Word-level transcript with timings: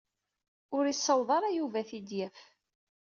Ur 0.75 0.83
isaweḍ 0.93 1.29
ara 1.37 1.49
Yuba 1.57 1.77
ad 1.81 1.85
t-id-yaf. 1.89 2.37